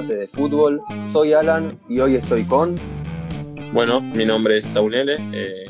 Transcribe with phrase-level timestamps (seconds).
[0.00, 0.80] debate de fútbol.
[1.12, 2.74] Soy Alan y hoy estoy con.
[3.72, 5.68] Bueno, mi nombre es Saúl L., eh,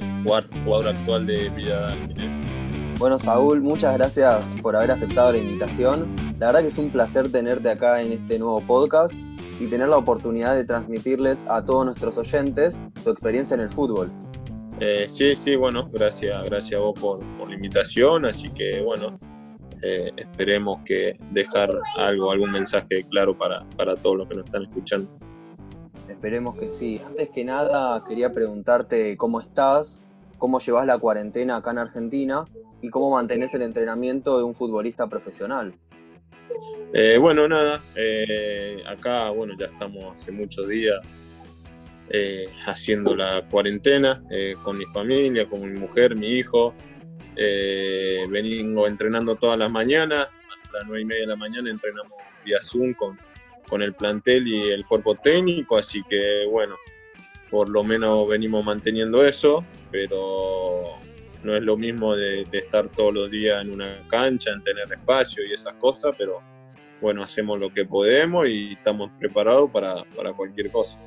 [0.64, 1.88] jugador, actual de Villa
[2.98, 6.14] Bueno, Saúl, muchas gracias por haber aceptado la invitación.
[6.38, 9.14] La verdad que es un placer tenerte acá en este nuevo podcast
[9.58, 14.10] y tener la oportunidad de transmitirles a todos nuestros oyentes tu experiencia en el fútbol.
[14.80, 19.18] Eh, sí, sí, bueno, gracias, gracias a vos por, por la invitación, así que bueno,
[19.82, 24.64] eh, esperemos que dejar algo, algún mensaje claro para, para todos los que nos están
[24.64, 25.10] escuchando.
[26.08, 27.00] Esperemos que sí.
[27.06, 30.04] Antes que nada, quería preguntarte cómo estás,
[30.38, 32.44] cómo llevas la cuarentena acá en Argentina
[32.82, 35.72] y cómo mantenés el entrenamiento de un futbolista profesional.
[36.92, 40.98] Eh, bueno, nada, eh, acá, bueno, ya estamos hace muchos días
[42.66, 44.20] haciendo la cuarentena
[44.64, 46.74] con mi familia, con mi mujer, mi hijo.
[47.36, 52.12] Eh, vengo entrenando todas las mañanas, a las nueve y media de la mañana entrenamos
[52.44, 53.18] vía Zoom con,
[53.82, 56.74] el plantel y el cuerpo técnico, así que bueno,
[57.50, 60.96] por lo menos venimos manteniendo eso, pero
[61.44, 65.46] no es lo mismo de, estar todos los días en una cancha, en tener espacio
[65.46, 66.40] y esas cosas, pero
[67.00, 70.98] bueno, hacemos lo que podemos y estamos preparados para, para cualquier cosa.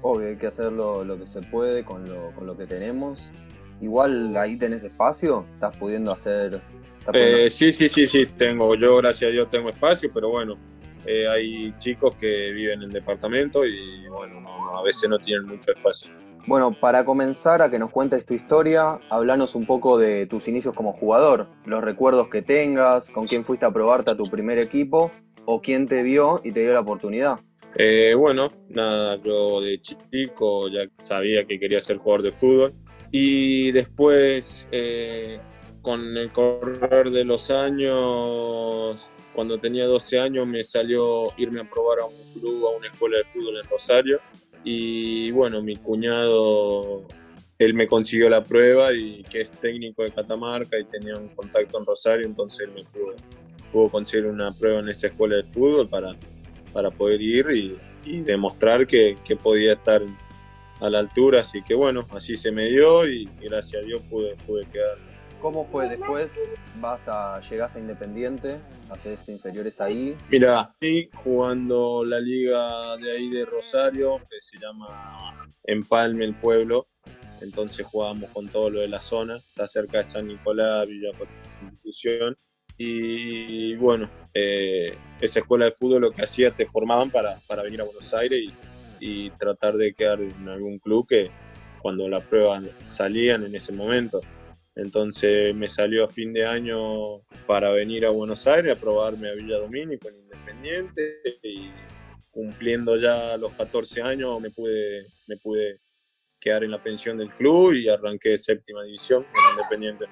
[0.00, 3.32] Obvio, hay que hacer lo que se puede con lo, con lo que tenemos
[3.80, 6.60] Igual ahí tenés espacio, estás pudiendo hacer...
[7.12, 10.58] Eh, sí, sí, sí, sí, tengo, yo gracias a Dios tengo espacio, pero bueno,
[11.06, 14.44] eh, hay chicos que viven en departamento y bueno,
[14.76, 16.12] a veces no tienen mucho espacio.
[16.46, 20.74] Bueno, para comenzar a que nos cuentes tu historia, hablanos un poco de tus inicios
[20.74, 25.10] como jugador, los recuerdos que tengas, con quién fuiste a probarte a tu primer equipo
[25.44, 27.40] o quién te vio y te dio la oportunidad.
[27.76, 32.74] Eh, bueno, nada, yo de chico ya sabía que quería ser jugador de fútbol.
[33.10, 35.40] Y después, eh,
[35.82, 42.00] con el correr de los años, cuando tenía 12 años, me salió irme a probar
[42.00, 44.20] a un club, a una escuela de fútbol en Rosario.
[44.64, 47.06] Y bueno, mi cuñado,
[47.58, 51.78] él me consiguió la prueba y que es técnico de Catamarca y tenía un contacto
[51.78, 52.84] en Rosario, entonces él me
[53.72, 56.16] pudo, conseguir una prueba en esa escuela de fútbol para,
[56.72, 57.78] para poder ir y,
[58.22, 60.02] demostrar que, que podía estar
[60.80, 64.36] a la altura, así que bueno, así se me dio y gracias a Dios pude,
[64.46, 64.98] pude quedar.
[65.40, 66.36] ¿Cómo fue después?
[66.80, 68.58] ¿Vas a, llegás a Independiente?
[68.90, 70.16] ¿Haces inferiores ahí?
[70.30, 76.88] Mira, sí, jugando la liga de ahí de Rosario, que se llama Empalme el Pueblo.
[77.40, 82.36] Entonces jugábamos con todo lo de la zona, está cerca de San Nicolás, Villa Constitución.
[82.76, 87.80] Y bueno, eh, esa escuela de fútbol lo que hacía, te formaban para, para venir
[87.80, 88.52] a Buenos Aires y
[89.00, 91.30] y tratar de quedar en algún club que
[91.80, 94.20] cuando la prueba salían en ese momento.
[94.74, 99.34] Entonces me salió a fin de año para venir a Buenos Aires a probarme a
[99.34, 101.70] Villa Domínico en Independiente y
[102.30, 105.80] cumpliendo ya los 14 años me pude, me pude
[106.38, 110.06] quedar en la pensión del club y arranqué séptima división en Independiente.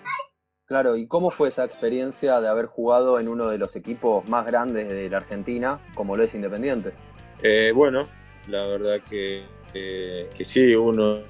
[0.67, 4.45] Claro, ¿y cómo fue esa experiencia de haber jugado en uno de los equipos más
[4.47, 6.93] grandes de la Argentina, como lo es Independiente?
[7.41, 8.09] Eh, bueno,
[8.49, 9.43] la verdad que,
[9.73, 11.23] que sí, uno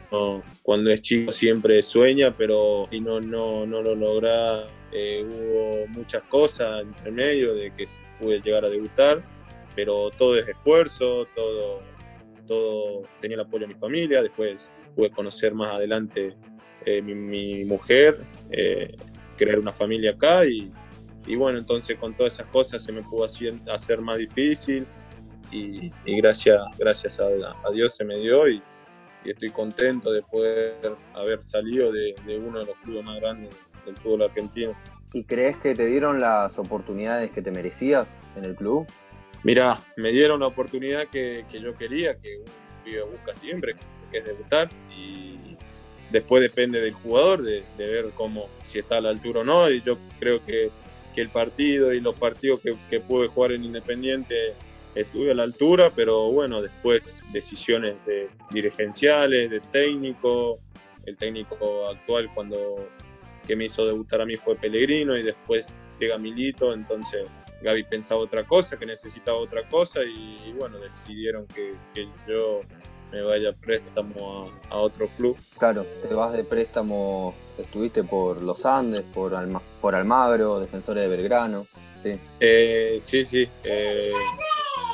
[0.63, 4.67] cuando es chico siempre sueña, pero y no, no, no lo logra.
[4.93, 7.87] Eh, hubo muchas cosas entre medio de que
[8.21, 9.23] pude llegar a debutar,
[9.75, 11.83] pero todo es esfuerzo, todo,
[12.47, 16.37] todo tenía el apoyo de mi familia, después pude conocer más adelante
[16.85, 18.97] eh, mi, mujer, eh,
[19.37, 20.73] crear una familia acá y,
[21.27, 24.87] y, bueno, entonces con todas esas cosas se me pudo hacer más difícil
[25.51, 28.63] y, gracias, gracias a, Dios se me dio y,
[29.25, 30.77] estoy contento de poder
[31.13, 34.73] haber salido de, uno de los clubes más grandes del fútbol argentino.
[35.13, 38.87] ¿Y crees que te dieron las oportunidades que te merecías en el club?
[39.43, 42.39] Mira, me dieron la oportunidad que, yo quería, que
[42.87, 43.75] un busca siempre,
[44.13, 45.57] que es debutar y
[46.13, 49.83] después depende del jugador de, ver cómo si está a la altura o no y
[49.83, 50.71] yo creo que,
[51.17, 54.53] el partido y los partidos que, que pude jugar en Independiente
[54.97, 60.59] estuve a la altura, pero bueno, después decisiones de dirigenciales, de técnico,
[61.05, 62.89] el técnico actual cuando
[63.47, 67.29] que me hizo debutar a mí fue Pellegrino y después llega Milito, entonces
[67.63, 71.75] Gaby pensaba otra cosa, que necesitaba otra cosa y, bueno, decidieron que,
[72.27, 72.61] yo
[73.13, 75.37] me vaya a préstamo a, otro club.
[75.57, 79.33] Claro, te vas de préstamo, estuviste por Los Andes, por,
[79.81, 81.67] por Almagro, Defensores de Belgrano,
[81.97, 82.19] sí.
[82.41, 83.49] Eh, sí, sí.
[83.65, 84.13] Eh,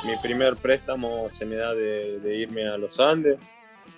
[0.05, 3.39] mi primer préstamo se me da de, irme a los Andes.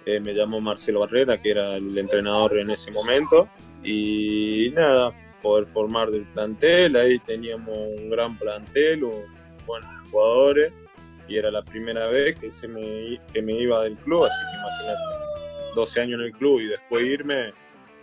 [0.07, 3.49] Eh, me llamó Marcelo Barrera, que era el entrenador en ese momento.
[3.83, 5.13] Y nada,
[5.43, 6.97] poder formar del plantel.
[6.97, 9.05] Ahí teníamos un gran plantel,
[9.67, 10.73] buenos jugadores.
[11.27, 14.59] y era la primera vez que, se me, que me iba del club, así que
[14.59, 17.49] imagínate, 12 años en el club y después irme,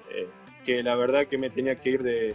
[0.09, 0.27] eh,
[0.65, 2.33] que la verdad que me tenía que ir de,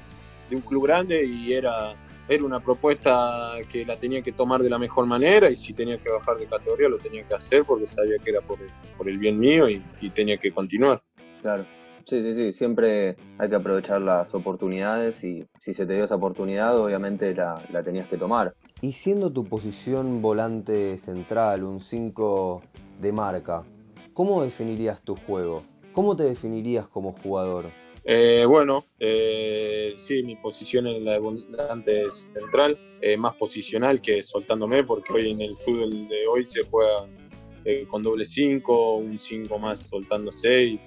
[0.49, 1.97] de un club grande y era
[2.28, 5.99] era una propuesta que la tenía que tomar de la mejor manera y si tenía
[5.99, 9.08] que bajar de categoría lo tenía que hacer porque sabía que era por el, por
[9.08, 9.82] el bien mío y,
[10.14, 11.02] tenía que continuar.
[11.43, 11.67] Claro.
[12.05, 16.14] Sí, sí, sí, siempre hay que aprovechar las oportunidades y si se te dio esa
[16.14, 18.55] oportunidad, obviamente la, la tenías que tomar.
[18.81, 22.62] Y siendo tu posición volante central, un 5
[23.00, 23.64] de marca,
[24.14, 25.64] ¿cómo definirías tu juego?
[25.93, 27.67] ¿Cómo te definirías como jugador?
[28.08, 34.85] Eh, bueno, eh, sí, mi posición en la volante central, eh, más posicional que soltándome,
[34.85, 37.08] porque hoy en el fútbol de hoy se juega
[37.64, 40.81] eh, con doble 5, un 5 más soltando 6,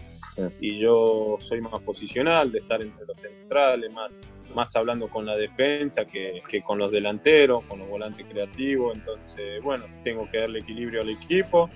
[0.62, 4.22] y yo soy más posicional, de estar entre los centrales, más,
[4.56, 9.62] más hablando con la defensa que, que con los delanteros, con los volantes creativos, entonces,
[9.62, 11.70] bueno, tengo que darle equilibrio al equipo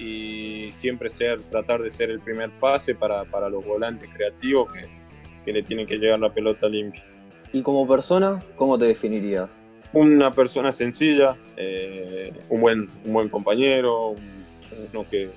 [0.00, 4.88] y siempre ser, tratar de ser el primer pase para, para los volantes creativos que,
[5.44, 7.04] que, le tienen que llegar la pelota limpia.
[7.52, 9.62] ¿Y como persona, cómo te definirías?
[9.92, 14.14] Una persona sencilla, eh, un, buen, un buen compañero,
[14.92, 15.28] uno que,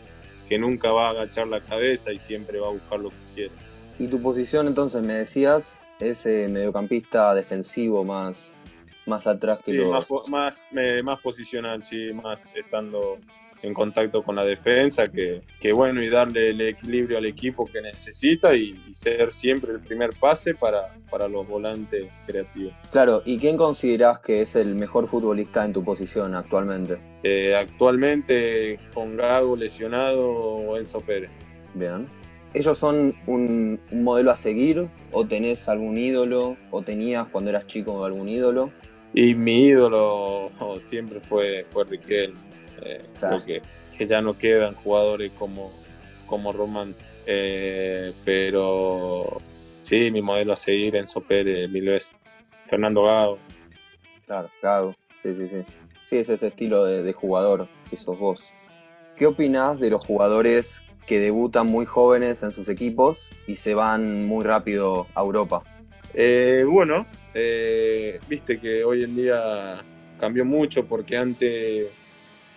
[0.48, 3.52] que nunca va a agachar la cabeza y siempre va a buscar lo que quiere.
[4.00, 8.58] ¿Y tu posición entonces, me decías, es mediocampista defensivo más,
[9.06, 9.90] más atrás que sí, los...
[9.90, 10.68] Más, más,
[11.04, 13.18] más posicional, sí, más estando
[13.64, 17.82] en contacto con la defensa, que, que, bueno, y darle el equilibrio al equipo que
[17.82, 22.74] necesita y, ser siempre el primer pase para, para, los volantes creativos.
[22.92, 27.00] Claro, ¿y quién considerás que es el mejor futbolista en tu posición actualmente?
[27.24, 31.32] Eh, actualmente con Gago lesionado o Enzo Pérez.
[31.74, 32.06] Bien.
[32.54, 37.66] ¿Ellos son un, un modelo a seguir o tenés algún ídolo o tenías cuando eras
[37.66, 38.72] chico algún ídolo?
[39.14, 42.54] Y mi ídolo oh, siempre fue, fue Riquelme
[42.86, 43.62] eh, creo que,
[43.98, 45.72] que, ya no quedan jugadores como,
[46.28, 46.96] como Román.
[47.26, 49.42] Eh, pero
[49.84, 52.14] sí, mi modelo a seguir en Pérez, mil veces.
[52.66, 53.40] Fernando Gago.
[54.26, 54.96] Claro, Gago.
[55.18, 55.64] Sí, sí, sí.
[56.06, 58.54] Sí, es ese estilo de, de jugador que sos vos.
[59.16, 64.26] ¿Qué opinás de los jugadores que debutan muy jóvenes en sus equipos y se van
[64.26, 65.64] muy rápido a Europa?
[66.14, 69.84] Eh, bueno, eh, viste que hoy en día
[70.20, 71.88] cambió mucho porque antes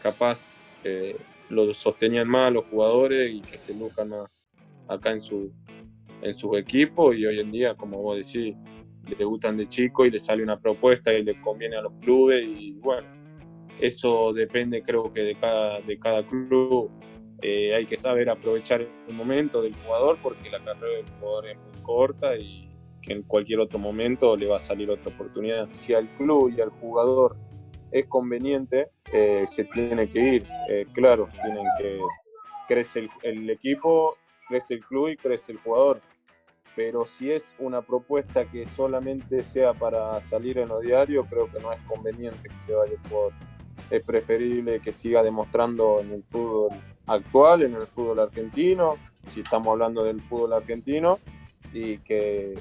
[0.07, 0.53] capaz
[0.85, 1.17] eh,
[1.49, 4.49] lo sostenían más los jugadores y que se buscan más
[4.89, 5.53] acá en su,
[6.23, 8.55] en su equipo y hoy en día, como vos decís,
[9.19, 12.73] debutan de chico y le sale una propuesta y le conviene a los clubes y
[12.75, 13.09] bueno,
[13.81, 16.91] eso depende creo que de cada, de cada club.
[17.43, 21.59] Eh, hay que saber aprovechar el momento del jugador porque la carrera del jugador es
[21.59, 22.71] muy corta y
[23.03, 25.69] que en cualquier otro momento le va a salir otra oportunidad.
[25.73, 27.37] Si al club y al jugador
[27.91, 30.47] es conveniente, eh, se tiene que ir.
[30.69, 32.01] Eh, claro, tienen que
[32.67, 34.17] crece el, equipo,
[34.49, 36.01] crece el club y crece el jugador.
[36.75, 41.59] Pero si es una propuesta que solamente sea para salir en lo diario, creo que
[41.59, 43.33] no es conveniente que se vaya el jugador.
[43.91, 46.71] Es preferible que siga demostrando en el fútbol
[47.07, 48.97] actual, en el fútbol argentino,
[49.27, 51.19] si estamos hablando del fútbol argentino,
[51.73, 52.59] y que,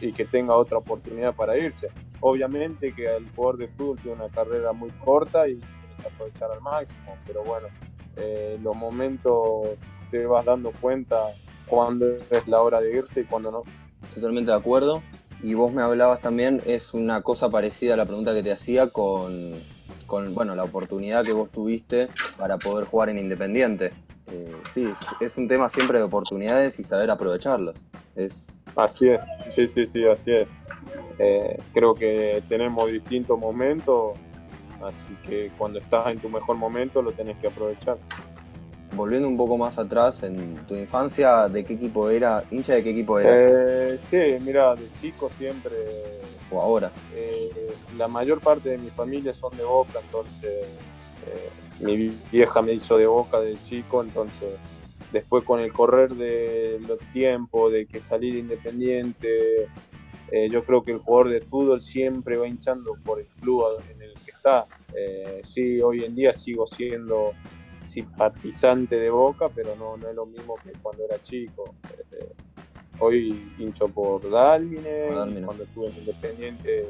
[0.00, 1.88] y que tenga otra oportunidad para irse.
[2.20, 6.50] Obviamente que el jugador de fútbol tiene una carrera muy corta y tiene que aprovechar
[6.50, 7.68] al máximo, pero bueno,
[8.16, 9.68] eh, los momentos
[10.10, 11.34] te vas dando cuenta
[11.66, 13.62] cuándo es la hora de irte y cuándo no.
[14.14, 15.02] Totalmente de acuerdo.
[15.42, 18.88] Y vos me hablabas también, es una cosa parecida a la pregunta que te hacía
[18.88, 19.54] con,
[20.06, 23.92] con bueno, la oportunidad que vos tuviste para poder jugar en Independiente.
[24.30, 27.86] Eh, sí, es, es, un tema siempre de oportunidades y saber aprovecharlos.
[28.14, 28.62] Es...
[28.76, 30.48] Así es, sí, sí, sí, así es.
[31.22, 34.12] Eh, creo que tenemos distintos momentos,
[34.82, 37.98] así que cuando estás en tu mejor momento lo tenés que aprovechar.
[38.92, 42.42] Volviendo un poco más atrás, en tu infancia, ¿de qué equipo era?
[42.50, 43.36] ¿Hincha de qué equipo eras?
[43.36, 45.74] Eh, sí, mira, de chico siempre.
[46.50, 46.90] ¿O ahora?
[47.14, 50.66] Eh, la mayor parte de mi familia son de Boca, entonces
[51.80, 54.48] mi vieja me hizo de Boca de chico, entonces
[55.12, 59.68] después con el correr de los tiempos, de que salí de Independiente,
[60.30, 64.02] eh, yo creo que el jugador de fútbol siempre va hinchando por el club en
[64.02, 64.66] el que está.
[64.94, 67.32] Eh, sí, hoy en día sigo siendo
[67.82, 71.74] simpatizante de Boca, pero no, no es lo mismo que cuando era chico.
[72.12, 72.32] Eh,
[72.98, 75.08] hoy hincho por Dálmine,
[75.44, 76.86] cuando estuve en Independiente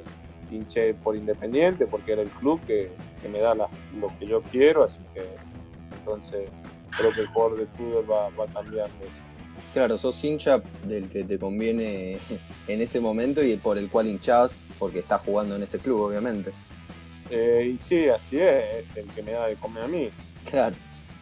[0.50, 2.90] hinché por Independiente porque era el club que,
[3.22, 3.68] que me da la,
[3.98, 5.22] lo que yo quiero, así que
[5.98, 6.50] entonces
[6.96, 9.06] creo que el jugador de fútbol va, va cambiando.
[9.72, 12.18] Claro, sos hincha del que te conviene
[12.66, 16.52] en ese momento y por el cual hinchás porque estás jugando en ese club, obviamente.
[17.30, 20.10] Eh, y sí, así es, es el que me da de comer a mí.
[20.48, 20.74] Claro,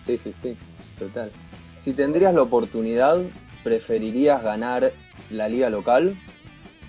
[0.06, 0.56] sí, sí, sí,
[0.98, 1.30] total.
[1.76, 3.18] Si tendrías la oportunidad,
[3.62, 4.92] ¿preferirías ganar
[5.30, 6.18] la liga local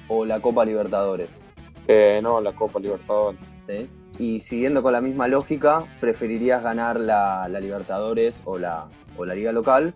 [0.07, 1.45] o la Copa Libertadores?
[1.89, 3.41] Eh, no, la Copa Libertadores.
[3.67, 3.89] ¿Sí?
[4.17, 8.87] Y siguiendo con la misma lógica, ¿preferirías ganar la, la Libertadores o la,
[9.17, 9.93] o la liga local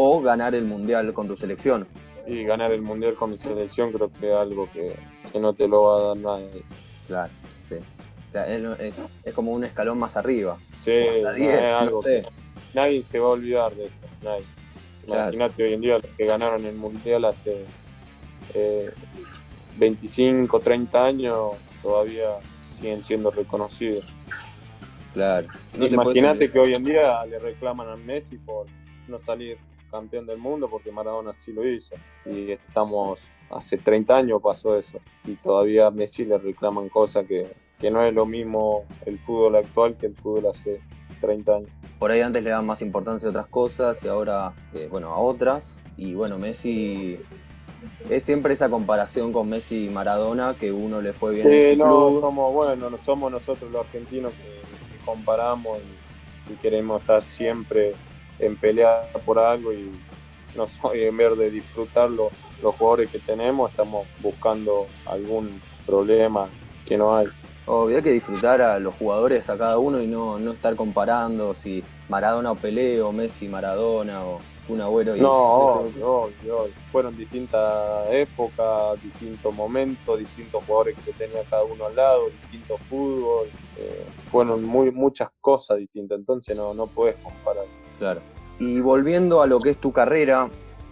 [0.00, 1.88] o ganar el Mundial con tu selección?
[2.26, 4.94] Y ganar el Mundial con mi selección creo que es algo que,
[5.32, 6.62] que no te lo va a dar nadie.
[7.08, 7.32] Claro,
[7.68, 7.74] sí.
[7.76, 10.56] O sea, es, es- es como un escalón más arriba.
[10.82, 12.22] Sí, La no 10, es no algo sé.
[12.22, 12.28] que
[12.74, 14.44] nadie se va a olvidar de eso, nadie.
[15.06, 15.22] Claro.
[15.34, 17.64] Imagínate hoy en día los que ganaron el Mundial hace
[18.54, 18.90] eh,
[19.78, 21.52] 25, 30 años,
[21.82, 22.38] todavía
[22.76, 24.04] siguen siendo reconocidos.
[25.14, 25.48] Claro.
[25.76, 28.66] No Imagínate que hoy en día le reclaman a Messi por
[29.08, 29.58] no salir
[29.90, 31.94] campeón del mundo porque Maradona sí lo hizo.
[32.26, 34.98] Y estamos, hace 30 años pasó eso.
[35.24, 37.46] Y todavía a Messi le reclaman cosas que,
[37.78, 40.80] que no es lo mismo el fútbol actual que el fútbol hace
[41.20, 41.70] 30 años.
[41.98, 45.18] por ahí antes le dan más importancia a otras cosas y ahora, eh, bueno, a
[45.18, 45.82] otras.
[45.96, 47.18] Y bueno, Messi
[48.08, 51.78] es siempre esa comparación con Messi y Maradona, que uno le fue bien Sí, en
[51.78, 52.20] su no, club.
[52.20, 55.78] somos, bueno, no somos nosotros los argentinos que, que comparamos
[56.48, 57.94] y, y queremos estar siempre
[58.38, 59.90] en pelea por algo y
[60.54, 62.30] no soy en vez de disfrutar lo-
[62.62, 66.48] los jugadores que tenemos, estamos buscando algún problema
[66.84, 67.26] que no hay.
[67.66, 71.54] Obvio, hay que disfrutar a los jugadores, a cada uno, y no, no estar comparando
[71.54, 75.20] si Maradona o Pelé, o Messi, Maradona, o un Agüero y...
[75.20, 76.74] No, obvio, obvio, obvio.
[76.90, 83.48] fueron distintas épocas, distintos momentos, distintos jugadores que tenía cada uno al lado, distintos fútbol,
[83.76, 87.67] eh, fueron muy, muchas cosas distintas, entonces no, no puedes comparar.
[87.98, 88.20] Claro.
[88.58, 90.48] Y volviendo a lo que es tu carrera,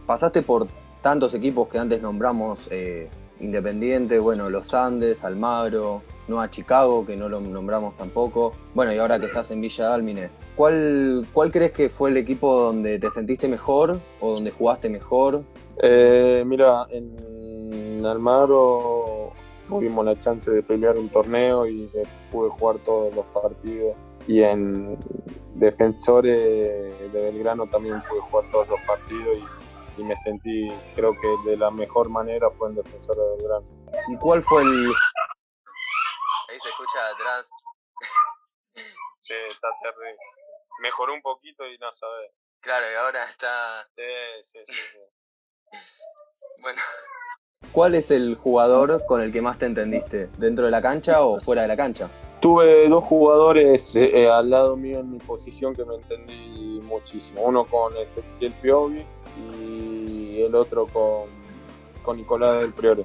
[0.07, 0.67] pasaste por
[1.03, 3.09] tantos equipos que antes nombramos, eh,
[3.39, 8.53] Independiente, bueno, Los Andes, Almagro, no a Chicago, que no lo nombramos tampoco.
[8.75, 12.59] Bueno, y ahora que estás en Villa Dálmine, ¿cuál, ¿cuál crees que fue el equipo
[12.59, 15.43] donde te sentiste mejor o donde jugaste mejor?
[15.83, 19.33] Eh, mira, en Almagro
[19.69, 23.95] tuvimos la chance de pelear un torneo y de- pude jugar todos los partidos.
[24.27, 24.99] Y en
[25.55, 31.51] Defensores de Belgrano también pude jugar todos los partidos y, y me sentí, creo que
[31.51, 33.67] de la mejor manera fue en Defensores de Belgrano.
[34.09, 34.93] ¿Y cuál fue el...?
[36.49, 37.49] Ahí se escucha atrás.
[39.19, 40.17] Sí, está terrible.
[40.81, 42.31] Mejoró un poquito y no sabes.
[42.61, 43.83] Claro, y ahora está...
[43.97, 44.03] Sí,
[44.43, 44.99] sí, sí, sí.
[46.63, 46.81] Bueno.
[47.73, 50.29] ¿Cuál es el jugador con el que más te entendiste?
[50.39, 52.09] ¿Dentro de la cancha o fuera de la cancha?
[52.47, 57.43] Tuve dos jugadores eh, eh, al lado mío en mi posición que me entendí muchísimo.
[57.43, 59.03] Uno con Ezequiel Piovi
[59.61, 61.25] y el otro con,
[62.05, 63.03] con Nicolás del Priore.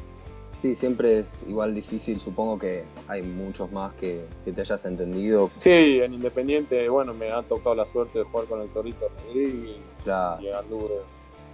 [0.61, 5.49] Sí, siempre es igual difícil, supongo que hay muchos más que, que te hayas entendido.
[5.57, 9.77] Sí, en Independiente, bueno, me ha tocado la suerte de jugar con el Torito Rodríguez
[10.05, 11.01] y Andure.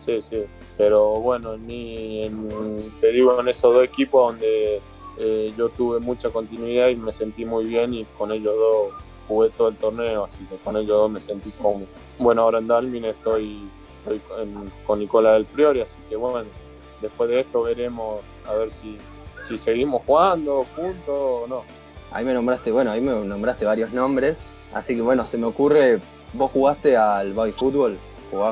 [0.02, 0.44] Sí, sí.
[0.78, 4.82] Pero bueno, en mí, en- te digo, en esos dos equipos donde
[5.20, 9.50] eh, yo tuve mucha continuidad y me sentí muy bien y con ellos dos jugué
[9.50, 11.86] todo el torneo, así que con ellos dos me sentí cómodo.
[12.20, 13.60] Bueno, ahora en Dalmin estoy,
[14.00, 16.48] estoy con, con Nicolás del Priori, así que bueno,
[17.02, 18.98] después de esto veremos a ver si,
[19.48, 21.64] si seguimos jugando juntos o no.
[22.12, 24.44] ahí me nombraste, bueno, ahí me nombraste varios nombres,
[24.74, 26.00] así que bueno, se me ocurre,
[26.34, 27.98] vos jugaste al baby fútbol,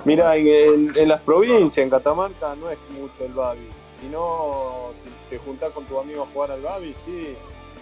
[0.06, 3.60] Mira, en, en- en las provincias, en Catamarca, no es mucho el Babi.
[4.02, 7.36] Si no, si te juntás con tus amigos a jugar al Babi, sí.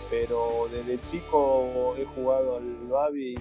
[0.09, 3.35] Pero desde chico he jugado al Babi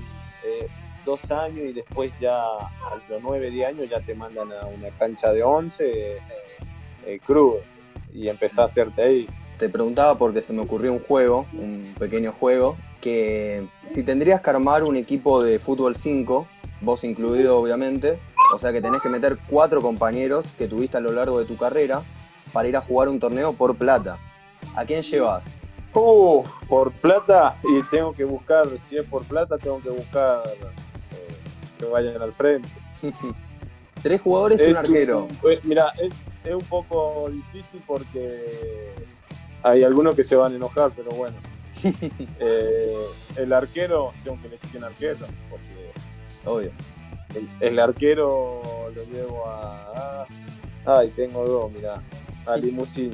[0.45, 0.67] eh,
[1.05, 4.89] dos años y después ya a los nueve, diez años ya te mandan a una
[4.91, 6.19] cancha de once eh,
[7.07, 7.61] eh, crudo
[8.13, 9.29] y empezás a hacerte ahí.
[9.59, 14.51] te preguntaba porque se me ocurrió un juego, un pequeño juego, que si tendrías que
[14.51, 16.47] armar un equipo de fútbol 5,
[16.81, 18.19] vos incluido obviamente,
[18.55, 21.57] o sea que tenés que meter cuatro compañeros que tuviste a lo largo de tu
[21.57, 22.03] carrera
[22.53, 24.19] para ir a jugar un torneo por plata.
[24.77, 25.45] ¿A quién llevas?
[25.95, 31.35] Uh, por plata y tengo que buscar, si es por plata, tengo que buscar eh,
[31.79, 32.69] que vayan al frente.
[34.03, 35.29] Tres jugadores y un arquero.
[35.49, 36.13] eh, mira, es,
[36.45, 38.95] es un poco difícil porque
[39.63, 41.37] hay algunos que se van a enojar, pero bueno.
[42.41, 43.07] Eh,
[43.37, 45.93] el arquero, tengo que elegir un arquero, porque
[46.45, 46.71] Obvio.
[47.35, 48.63] el, el arquero
[48.95, 50.23] lo llevo a.
[50.23, 52.01] a- ay, tengo dos, mira.
[52.47, 53.13] A Limusín.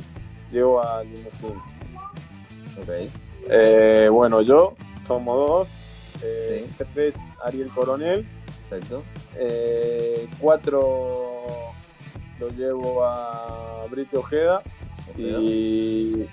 [0.50, 1.54] Llevo a Limusín.
[2.80, 2.88] Ok.
[3.48, 4.74] Eh, bueno, yo,
[5.06, 5.68] somos dos.
[6.22, 6.84] Eh, Sí.
[6.94, 8.26] Tres, Ariel Coronel.
[8.68, 9.02] Perfecto.
[9.36, 11.72] Eh, cuatro
[12.40, 14.62] lo llevo a Brito Ojeda
[15.16, 16.26] y,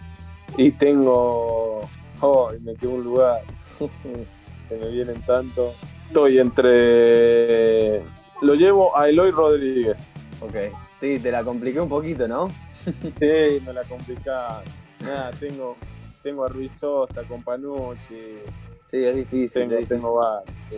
[0.57, 1.81] y tengo.
[2.21, 3.41] Oh, me quedó un lugar.
[4.69, 5.73] que me vienen tanto.
[6.07, 8.01] Estoy entre.
[8.41, 9.97] Lo llevo a Eloy Rodríguez.
[10.42, 10.56] Ok.
[11.00, 12.50] Sí, te la compliqué un poquito, ¿no?
[12.84, 14.63] sí, me la complicás.
[15.01, 15.75] Nada, tengo,
[16.24, 18.39] tengo a Ruiz Sosa, con Panucci.
[18.86, 19.70] Sí, es difícil.
[19.70, 20.77] Tengo, es tengo sí.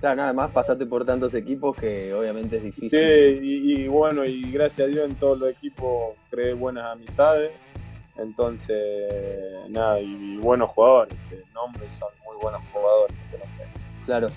[0.00, 2.90] Claro, nada más pasaste por tantos equipos que obviamente es difícil.
[2.90, 7.52] Sí, y, bueno, y gracias a Dios en todos los equipos creé buenas amistades.
[8.16, 8.76] Entonces,
[9.70, 11.16] nada, y, buenos jugadores.
[11.54, 13.16] nombres son muy buenos jugadores.
[14.04, 14.28] Claro.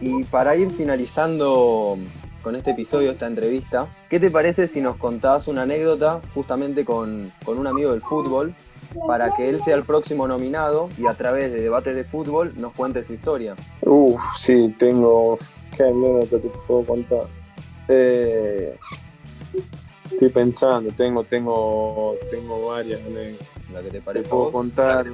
[0.00, 1.98] Y para ir finalizando
[2.42, 7.32] con este episodio, esta entrevista, ¿qué te parece si nos contás una anécdota justamente con,
[7.44, 8.54] con un amigo del fútbol
[9.06, 12.72] para que él sea el próximo nominado y a través de debates de fútbol nos
[12.72, 13.54] cuente su historia?
[13.82, 15.38] Uf, sí, tengo.
[15.76, 17.24] ¿Qué anécdota te puedo contar?
[17.88, 18.76] Eh,
[20.10, 23.48] estoy pensando, tengo, tengo, tengo varias anécdotas.
[23.72, 24.24] La que te parece.
[24.24, 25.06] Te puedo contar.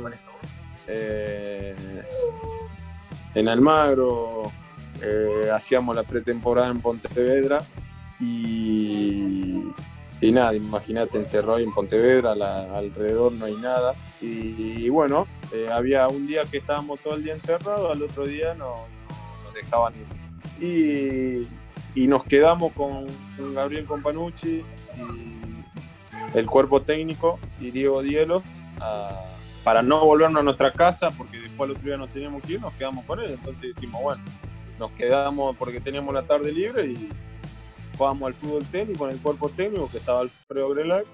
[0.89, 1.75] Eh,
[3.35, 4.53] en Almagro
[5.03, 7.65] eh, hacíamos la pretemporada en Pontevedra
[8.21, 9.63] y,
[10.21, 13.95] y nada, imagínate encerrado en Pontevedra, alrededor no hay nada.
[14.21, 18.55] Y, bueno, eh, había un día que estábamos todo el día encerrados, al otro día
[18.55, 18.75] no,
[19.45, 21.47] nos dejaban ir.
[21.95, 23.07] Y, nos quedamos con,
[23.55, 24.63] Gabriel Companucci
[24.99, 28.43] y el cuerpo técnico y Diego Dielos
[29.65, 32.61] para no volvernos a nuestra casa, porque después al otro día nos teníamos que ir,
[32.61, 33.33] nos quedamos con él.
[33.33, 34.23] Entonces dijimos, bueno,
[34.79, 37.09] nos quedamos porque teníamos la tarde libre y
[37.97, 41.07] jugamos al fútbol técnico con el cuerpo técnico que estaba Alfredo Grelac,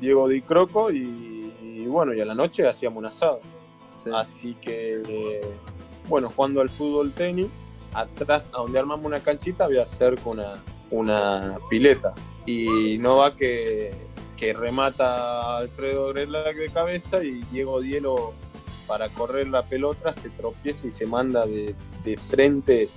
[0.00, 3.40] Diego Di Croco y, bueno, y a la noche hacíamos un asado.
[4.14, 5.40] Así que,
[6.08, 7.48] bueno, jugando al fútbol tenis,
[7.92, 12.14] atrás, a donde armamos una canchita, había cerca una, una pileta.
[12.46, 13.92] Y no va que,
[14.36, 18.32] que remata Alfredo Grelac de cabeza y Diego Dielo
[18.88, 21.76] para correr la pelota se tropieza y se manda de,
[22.28, 22.88] frente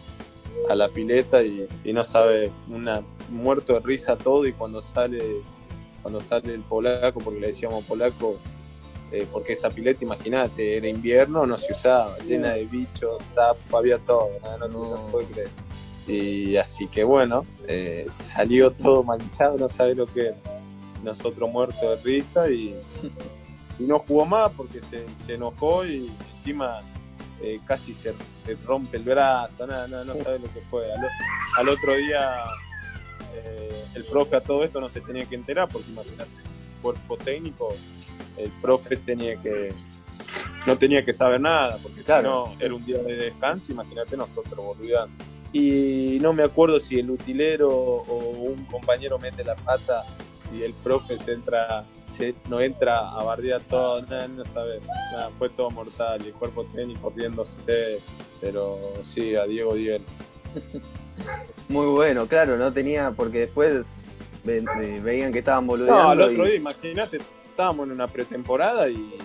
[0.69, 5.41] a la pileta y, no sabe, una muerto de risa todo y cuando sale
[6.01, 8.37] cuando sale el polaco, porque le decíamos polaco,
[9.11, 13.99] eh, porque esa pileta, imagínate, era invierno, no se usaba, llena de bichos, sapo, había
[13.99, 15.49] todo, no, no, puede creer.
[16.07, 20.37] Y así que bueno, eh, salió todo manchado, no sabe lo que era.
[21.03, 22.75] Nosotros muertos de risa y
[23.81, 26.81] y no jugó más porque se, enojó y encima
[27.41, 28.13] eh, casi se,
[28.65, 30.85] rompe el brazo, nada, no sabe lo que fue.
[31.57, 32.43] Al, otro día
[33.33, 36.29] eh, el profe a todo esto no se tenía que enterar porque imagínate,
[36.81, 37.75] cuerpo técnico,
[38.37, 39.73] el profe tenía que
[40.67, 44.63] no tenía que saber nada, porque si no era un día de descanso, imagínate nosotros
[44.63, 45.09] volviendo.
[45.51, 50.03] Y no me acuerdo si el utilero o un compañero mete la pata
[50.53, 51.83] y el profe se entra
[52.49, 54.79] no entra a bardear todo, nada, no sabe,
[55.11, 57.99] nada, fue todo mortal, y el cuerpo técnico riéndose,
[58.39, 60.03] pero sí, a Diego Diego.
[61.69, 64.03] Muy bueno, claro, no tenía, porque después
[64.43, 66.03] veían que estaban boludeando.
[66.03, 67.19] No, al otro día, imagínate,
[67.49, 69.17] estábamos en una pretemporada y,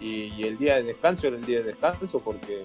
[0.00, 2.64] y, el día de descanso era el día de descanso porque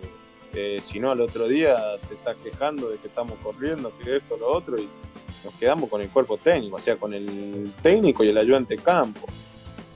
[0.54, 1.78] eh, si no al otro día
[2.08, 4.88] te estás quejando de que estamos corriendo, que esto, lo otro, y
[5.44, 8.82] nos quedamos con el cuerpo técnico, o sea, con el técnico y el ayudante de
[8.82, 9.28] campo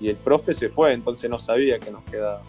[0.04, 2.42] y el profe se fue, entonces no sabía que nos quedaba.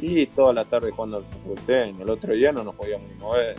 [0.00, 1.58] Y toda la tarde jugando al fútbol
[2.00, 3.56] el otro día no nos podíamos ni mover.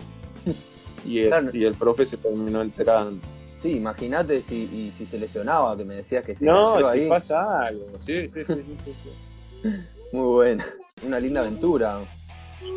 [1.06, 3.20] Y el, y el profe se terminó enterando.
[3.56, 7.88] Sí, imagínate si, si se lesionaba, que me decías que se no, si pasa algo,
[8.00, 9.70] sí, sí, sí, sí, sí,
[10.14, 10.66] Muy buena,
[11.06, 12.00] una linda aventura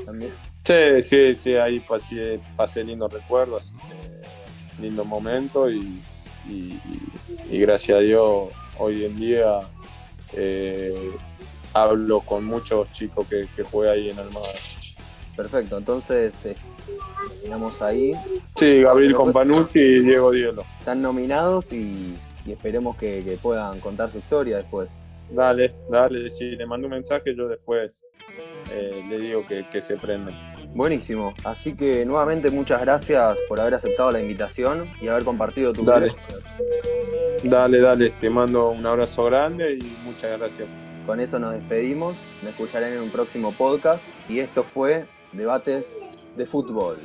[0.05, 0.33] también.
[0.65, 3.75] Sí, sí, sí, ahí pasé, pasé lindos recuerdos,
[4.81, 6.03] lindo momento y,
[6.49, 6.81] y,
[7.49, 9.61] y gracias a Dios hoy en día
[10.35, 11.11] eh,
[11.75, 14.51] hablo con muchos chicos que, que juegan ahí en Almagro.
[15.37, 16.57] Perfecto, entonces eh,
[17.31, 18.13] terminamos ahí.
[18.55, 20.65] Sí, Gabriel Companucci y Diego Dielo.
[20.79, 25.01] Están nominados y, esperemos que, puedan contar su historia después.
[25.31, 28.05] Dale, dale, si le mando un mensaje yo después
[28.71, 30.33] eh, le digo que, se prenda.
[30.75, 35.85] Buenísimo, así que nuevamente muchas gracias por haber aceptado la invitación y haber compartido tu
[35.85, 36.15] Dale.
[37.45, 40.69] Dale, dale, te mando un abrazo grande y muchas gracias.
[41.05, 46.47] Con eso nos despedimos, me escucharán en un próximo podcast y esto fue Debates de
[46.47, 46.97] Fútbol.